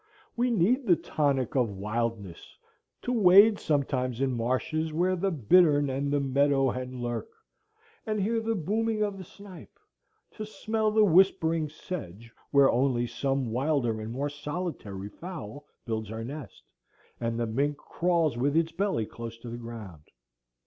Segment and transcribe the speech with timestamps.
[0.35, 6.19] We need the tonic of wildness,—to wade sometimes in marshes where the bittern and the
[6.19, 7.29] meadow hen lurk,
[8.07, 9.77] and hear the booming of the snipe;
[10.31, 16.23] to smell the whispering sedge where only some wilder and more solitary fowl builds her
[16.23, 16.63] nest,
[17.19, 20.07] and the mink crawls with its belly close to the ground.